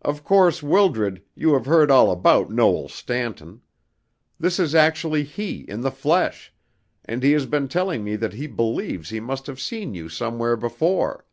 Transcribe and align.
Of 0.00 0.24
course, 0.24 0.62
Wildred, 0.62 1.22
you 1.34 1.52
have 1.52 1.66
heard 1.66 1.90
all 1.90 2.10
about 2.10 2.48
Noel 2.50 2.88
Stanton. 2.88 3.60
This 4.40 4.58
is 4.58 4.74
actually 4.74 5.22
he 5.22 5.66
in 5.68 5.82
the 5.82 5.90
flesh, 5.90 6.50
and 7.04 7.22
he 7.22 7.32
has 7.32 7.44
been 7.44 7.68
telling 7.68 8.02
me 8.02 8.16
that 8.16 8.32
he 8.32 8.46
believes 8.46 9.10
he 9.10 9.20
must 9.20 9.46
have 9.46 9.60
seen 9.60 9.92
you 9.94 10.08
somewhere 10.08 10.56
before." 10.56 11.26